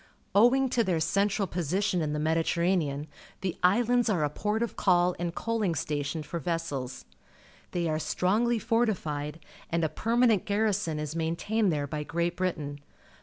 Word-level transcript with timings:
Owing 0.33 0.67
to 0.69 0.83
their 0.83 0.99
central 0.99 1.47
position 1.47 2.01
in 2.01 2.11
the 2.11 2.17
Mediterranean, 2.17 3.05
the 3.41 3.55
islands 3.61 4.09
are 4.09 4.23
a 4.23 4.31
port 4.31 4.63
of 4.63 4.75
call 4.75 5.15
and 5.19 5.35
cnn]inp 5.35 5.77
st:'|tinn 5.77 6.23
for 6.23 6.39
vessels. 6.39 7.05
They 7.69 7.87
are 7.87 7.99
st 7.99 8.21
rongly 8.23 8.59
fortified, 8.59 9.39
and 9.69 9.83
a 9.83 9.89
permanent 9.89 10.45
garrison 10.45 10.97
is 10.97 11.15
maintained 11.15 11.71
there 11.71 11.85
by 11.85 12.01
Great 12.03 12.35
Britain. 12.37 12.79